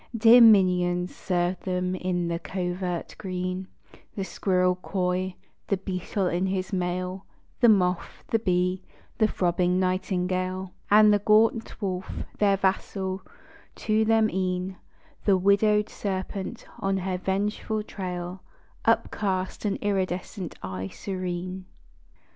Dear 0.17 0.41
minions 0.41 1.15
served 1.15 1.61
them 1.61 1.93
in 1.93 2.27
the 2.27 2.39
covert 2.39 3.13
green: 3.19 3.67
The 4.15 4.23
squirrel 4.23 4.77
coy, 4.77 5.35
the 5.67 5.77
beetle 5.77 6.25
in 6.25 6.47
his 6.47 6.73
mail, 6.73 7.27
The 7.59 7.69
moth, 7.69 8.23
the 8.29 8.39
bee, 8.39 8.81
the 9.19 9.27
throbbing 9.27 9.79
nightingale, 9.79 10.73
And 10.89 11.13
the 11.13 11.19
gaunt 11.19 11.79
wolf, 11.83 12.11
their 12.39 12.57
vassal; 12.57 13.21
to 13.75 14.03
them 14.03 14.27
e'en 14.31 14.77
The 15.25 15.37
widowed 15.37 15.87
serpent, 15.87 16.65
on 16.79 16.97
her 16.97 17.19
vengeful 17.19 17.83
trail, 17.83 18.41
Upcast 18.85 19.65
an 19.65 19.75
iridescent 19.83 20.55
eye 20.63 20.87
serene. 20.87 21.65